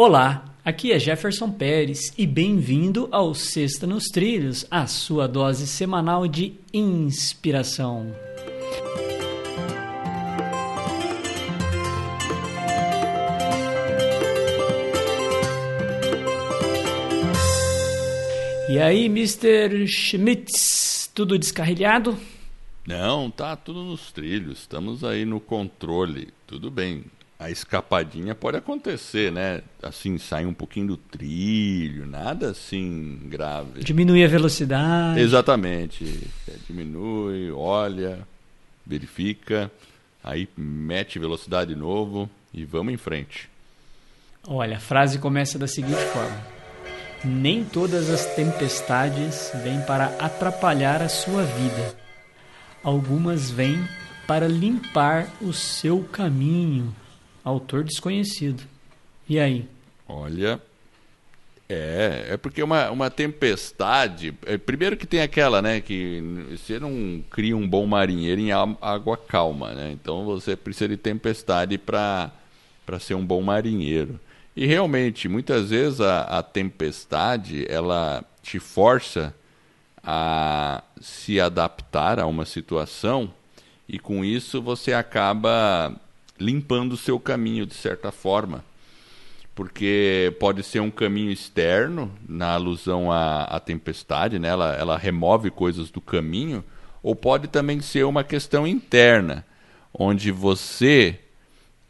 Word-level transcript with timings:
Olá, 0.00 0.54
aqui 0.64 0.92
é 0.92 0.98
Jefferson 1.00 1.50
Pérez 1.50 2.14
e 2.16 2.24
bem-vindo 2.24 3.08
ao 3.10 3.34
Sexta 3.34 3.84
nos 3.84 4.04
Trilhos, 4.04 4.64
a 4.70 4.86
sua 4.86 5.26
dose 5.26 5.66
semanal 5.66 6.28
de 6.28 6.54
inspiração. 6.72 8.14
E 18.68 18.78
aí, 18.78 19.06
Mr. 19.06 19.84
Schmitz, 19.88 21.10
tudo 21.12 21.36
descarrilhado? 21.36 22.16
Não, 22.86 23.32
tá 23.32 23.56
tudo 23.56 23.82
nos 23.82 24.12
trilhos, 24.12 24.60
estamos 24.60 25.02
aí 25.02 25.24
no 25.24 25.40
controle, 25.40 26.28
tudo 26.46 26.70
bem 26.70 27.04
a 27.38 27.50
escapadinha 27.50 28.34
pode 28.34 28.56
acontecer, 28.56 29.30
né? 29.30 29.62
Assim, 29.80 30.18
sair 30.18 30.44
um 30.44 30.52
pouquinho 30.52 30.88
do 30.88 30.96
trilho, 30.96 32.04
nada 32.04 32.50
assim 32.50 33.20
grave. 33.26 33.84
Diminuir 33.84 34.24
a 34.24 34.28
velocidade. 34.28 35.20
Exatamente. 35.20 36.28
É, 36.48 36.52
diminui, 36.66 37.52
olha, 37.52 38.26
verifica, 38.84 39.70
aí 40.22 40.48
mete 40.56 41.18
velocidade 41.18 41.72
de 41.72 41.78
novo 41.78 42.28
e 42.52 42.64
vamos 42.64 42.92
em 42.92 42.96
frente. 42.96 43.48
Olha, 44.44 44.78
a 44.78 44.80
frase 44.80 45.20
começa 45.20 45.58
da 45.58 45.68
seguinte 45.68 46.00
forma: 46.06 46.44
Nem 47.24 47.64
todas 47.64 48.10
as 48.10 48.26
tempestades 48.34 49.52
vêm 49.62 49.80
para 49.82 50.06
atrapalhar 50.18 51.02
a 51.02 51.08
sua 51.08 51.44
vida. 51.44 51.94
Algumas 52.82 53.48
vêm 53.48 53.78
para 54.26 54.48
limpar 54.48 55.28
o 55.40 55.52
seu 55.52 56.02
caminho. 56.02 56.92
Autor 57.48 57.82
desconhecido. 57.82 58.62
E 59.26 59.40
aí? 59.40 59.66
Olha, 60.06 60.60
é, 61.66 62.26
é 62.32 62.36
porque 62.36 62.62
uma, 62.62 62.90
uma 62.90 63.10
tempestade. 63.10 64.34
É, 64.44 64.58
primeiro 64.58 64.98
que 64.98 65.06
tem 65.06 65.22
aquela, 65.22 65.62
né? 65.62 65.80
Que 65.80 66.22
você 66.50 66.78
não 66.78 67.24
cria 67.30 67.56
um 67.56 67.66
bom 67.66 67.86
marinheiro 67.86 68.38
em 68.38 68.52
água 68.52 69.16
calma, 69.16 69.72
né? 69.72 69.90
Então 69.92 70.26
você 70.26 70.54
precisa 70.54 70.88
de 70.88 70.98
tempestade 70.98 71.78
para 71.78 72.30
ser 73.00 73.14
um 73.14 73.24
bom 73.24 73.40
marinheiro. 73.40 74.20
E 74.54 74.66
realmente, 74.66 75.26
muitas 75.26 75.70
vezes 75.70 76.02
a, 76.02 76.24
a 76.24 76.42
tempestade 76.42 77.64
ela 77.66 78.22
te 78.42 78.58
força 78.58 79.34
a 80.04 80.84
se 81.00 81.40
adaptar 81.40 82.20
a 82.20 82.26
uma 82.26 82.44
situação 82.44 83.32
e 83.88 83.98
com 83.98 84.22
isso 84.22 84.60
você 84.60 84.92
acaba 84.92 85.98
limpando 86.38 86.92
o 86.92 86.96
seu 86.96 87.18
caminho 87.18 87.66
de 87.66 87.74
certa 87.74 88.10
forma. 88.12 88.64
Porque 89.54 90.34
pode 90.38 90.62
ser 90.62 90.80
um 90.80 90.90
caminho 90.90 91.32
externo, 91.32 92.12
na 92.28 92.52
alusão 92.52 93.10
à, 93.10 93.44
à 93.44 93.58
tempestade, 93.58 94.38
né? 94.38 94.48
ela, 94.48 94.74
ela 94.74 94.96
remove 94.96 95.50
coisas 95.50 95.90
do 95.90 96.00
caminho, 96.00 96.64
ou 97.02 97.14
pode 97.16 97.48
também 97.48 97.80
ser 97.80 98.04
uma 98.04 98.22
questão 98.22 98.66
interna, 98.66 99.44
onde 99.92 100.30
você, 100.30 101.18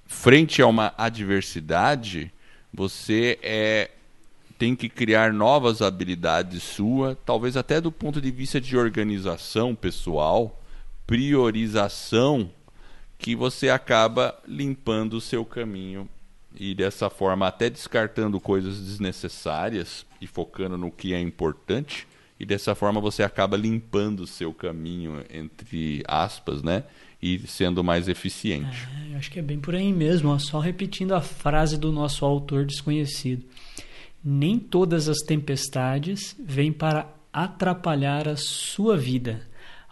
frente 0.07 0.63
a 0.63 0.67
uma 0.67 0.95
adversidade, 0.97 2.33
você 2.73 3.39
é, 3.43 3.91
tem 4.59 4.75
que 4.75 4.89
criar 4.89 5.33
novas 5.33 5.83
habilidades 5.83 6.63
sua, 6.63 7.17
talvez 7.27 7.57
até 7.57 7.81
do 7.81 7.93
ponto 7.93 8.21
de 8.21 8.31
vista 8.31 8.61
de 8.61 8.77
organização 8.77 9.75
pessoal, 9.75 10.61
priorização 11.07 12.51
que 13.19 13.35
você 13.35 13.69
acaba 13.69 14.39
limpando 14.47 15.15
o 15.15 15.21
seu 15.21 15.45
caminho 15.45 16.09
e 16.55 16.75
dessa 16.75 17.11
forma 17.11 17.47
até 17.47 17.69
descartando 17.69 18.41
coisas 18.41 18.79
desnecessárias 18.81 20.07
e 20.21 20.27
focando 20.27 20.79
no 20.79 20.91
que 20.91 21.13
é 21.13 21.21
importante 21.21 22.07
e 22.41 22.47
dessa 22.47 22.75
forma 22.75 23.01
você 23.01 23.23
acaba 23.23 23.57
limpando 23.57 24.21
o 24.21 24.27
seu 24.27 24.55
caminho 24.55 25.25
entre 25.29 26.03
aspas, 26.07 26.63
né? 26.63 26.85
E 27.21 27.39
sendo 27.49 27.83
mais 27.83 28.07
eficiente. 28.09 28.89
É, 29.13 29.17
acho 29.17 29.31
que 29.31 29.41
é 29.41 29.43
bem 29.43 29.59
por 29.59 29.75
aí 29.75 29.93
mesmo, 29.93 30.31
ó, 30.31 30.39
só 30.39 30.61
repetindo 30.61 31.15
a 31.15 31.21
frase 31.21 31.77
do 31.77 31.91
nosso 31.91 32.25
autor 32.25 32.65
desconhecido. 32.65 33.45
Nem 34.23 34.57
todas 34.57 35.09
as 35.09 35.19
tempestades 35.19 36.37
vêm 36.39 36.73
para 36.73 37.13
atrapalhar 37.33 38.29
a 38.29 38.37
sua 38.37 38.97
vida. 38.97 39.41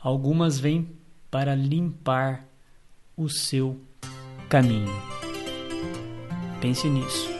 Algumas 0.01 0.61
vêm 0.61 0.89
para 1.29 1.57
limpar 1.57 2.47
o 3.17 3.29
seu 3.29 3.81
caminho. 4.49 4.93
Pense 6.61 6.89
nisso. 6.89 7.37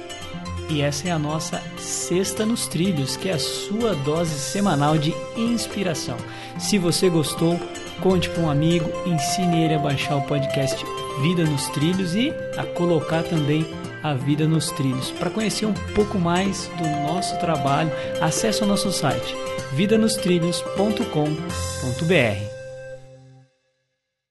E 0.69 0.81
essa 0.81 1.09
é 1.09 1.13
a 1.13 1.19
nossa 1.19 1.63
Sexta 1.79 2.45
nos 2.45 2.67
Trilhos, 2.67 3.17
que 3.17 3.29
é 3.29 3.35
a 3.35 3.39
sua 3.39 3.95
dose 3.95 4.37
semanal 4.39 4.99
de 4.99 5.15
inspiração. 5.37 6.17
Se 6.59 6.79
você 6.79 7.09
gostou, 7.09 7.59
conte 8.03 8.29
para 8.31 8.43
um 8.43 8.51
amigo, 8.51 8.91
ensine 9.07 9.65
ele 9.65 9.75
a 9.75 9.79
baixar 9.79 10.17
o 10.17 10.23
podcast 10.23 10.85
Vida 11.23 11.45
nos 11.45 11.69
Trilhos 11.69 12.15
e 12.15 12.33
a 12.57 12.65
colocar 12.65 13.23
também 13.23 13.67
a 14.03 14.15
Vida 14.15 14.49
nos 14.49 14.71
Trilhos. 14.73 15.11
Para 15.13 15.31
conhecer 15.31 15.67
um 15.67 15.75
pouco 15.95 16.19
mais 16.19 16.69
do 16.79 16.89
nosso 17.07 17.39
trabalho, 17.39 17.93
acesse 18.21 18.63
o 18.63 18.67
nosso 18.67 18.91
site 18.91 19.37
vidanostrilhos.com.br. 19.75 22.56